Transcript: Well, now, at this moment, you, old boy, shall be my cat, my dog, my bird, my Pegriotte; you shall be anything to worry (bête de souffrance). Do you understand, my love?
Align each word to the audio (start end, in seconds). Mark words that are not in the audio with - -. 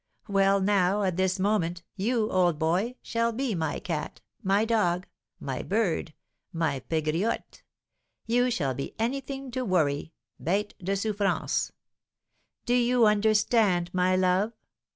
Well, 0.27 0.59
now, 0.61 1.03
at 1.03 1.15
this 1.15 1.37
moment, 1.37 1.83
you, 1.95 2.27
old 2.31 2.57
boy, 2.57 2.95
shall 3.03 3.31
be 3.31 3.53
my 3.53 3.77
cat, 3.77 4.19
my 4.41 4.65
dog, 4.65 5.05
my 5.39 5.61
bird, 5.61 6.15
my 6.51 6.79
Pegriotte; 6.79 7.61
you 8.25 8.49
shall 8.49 8.73
be 8.73 8.95
anything 8.97 9.51
to 9.51 9.63
worry 9.63 10.11
(bête 10.43 10.71
de 10.83 10.93
souffrance). 10.93 11.69
Do 12.65 12.73
you 12.73 13.05
understand, 13.05 13.91
my 13.93 14.15
love? 14.15 14.53